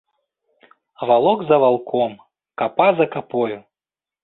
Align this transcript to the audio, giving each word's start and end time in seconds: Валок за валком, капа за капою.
Валок 1.07 1.39
за 1.51 1.57
валком, 1.65 2.11
капа 2.61 2.89
за 3.01 3.05
капою. 3.17 3.59